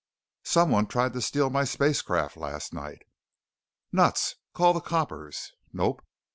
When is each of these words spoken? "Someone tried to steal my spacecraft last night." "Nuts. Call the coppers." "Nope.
"Someone 0.41 0.87
tried 0.87 1.13
to 1.13 1.21
steal 1.21 1.51
my 1.51 1.63
spacecraft 1.63 2.35
last 2.35 2.73
night." 2.73 3.03
"Nuts. 3.91 4.33
Call 4.51 4.73
the 4.73 4.79
coppers." 4.81 5.53
"Nope. 5.71 6.01